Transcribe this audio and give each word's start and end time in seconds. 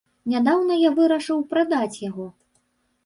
Нядаўна 0.31 0.77
я 0.87 0.91
вырашыў 0.99 1.43
прадаць 1.53 2.01
яго. 2.09 2.25